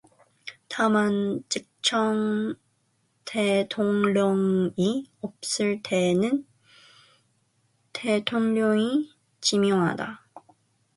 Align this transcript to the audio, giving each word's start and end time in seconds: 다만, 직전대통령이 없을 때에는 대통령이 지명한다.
다만, 0.67 1.43
직전대통령이 3.19 5.05
없을 5.21 5.79
때에는 5.83 6.43
대통령이 7.93 9.13
지명한다. 9.41 10.25